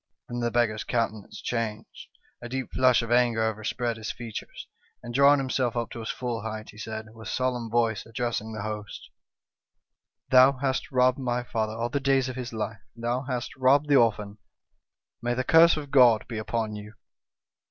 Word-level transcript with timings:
"Then 0.27 0.39
the 0.39 0.49
beggar's 0.49 0.83
countenance 0.83 1.39
changed, 1.43 2.07
a 2.41 2.49
deep 2.49 2.71
flush 2.73 3.03
of 3.03 3.11
anger 3.11 3.43
overspread 3.43 3.97
his 3.97 4.11
features, 4.11 4.67
and 5.03 5.13
drawing 5.13 5.37
himself 5.37 5.77
up 5.77 5.91
to 5.91 5.99
his 5.99 6.09
full 6.09 6.41
height, 6.41 6.71
he 6.71 6.79
said, 6.79 7.13
with 7.13 7.27
solemn 7.27 7.69
voice, 7.69 8.03
addressing 8.07 8.51
the 8.51 8.63
host: 8.63 9.11
"'Thou 10.31 10.53
hast 10.53 10.91
robbed 10.91 11.19
my 11.19 11.43
father 11.43 11.73
all 11.73 11.89
the 11.89 11.99
days 11.99 12.27
of 12.29 12.35
his 12.35 12.51
life, 12.51 12.81
and 12.95 13.03
thou 13.03 13.21
hast 13.25 13.55
robbed 13.55 13.89
the 13.89 13.95
orphan. 13.95 14.39
May 15.21 15.35
the 15.35 15.43
curse 15.43 15.77
of 15.77 15.91
God 15.91 16.27
be 16.27 16.39
upon 16.39 16.75
you 16.75 16.95